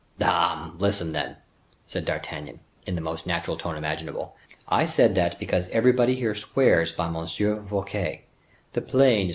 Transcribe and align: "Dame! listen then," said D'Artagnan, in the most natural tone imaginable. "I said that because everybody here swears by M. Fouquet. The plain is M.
"Dame! 0.17 0.79
listen 0.79 1.11
then," 1.11 1.35
said 1.85 2.05
D'Artagnan, 2.05 2.59
in 2.87 2.95
the 2.95 3.01
most 3.01 3.27
natural 3.27 3.55
tone 3.55 3.75
imaginable. 3.77 4.35
"I 4.67 4.87
said 4.87 5.13
that 5.13 5.37
because 5.37 5.67
everybody 5.69 6.15
here 6.15 6.33
swears 6.33 6.91
by 6.91 7.05
M. 7.05 7.27
Fouquet. 7.67 8.23
The 8.73 8.81
plain 8.81 9.27
is 9.27 9.27
M. 9.27 9.29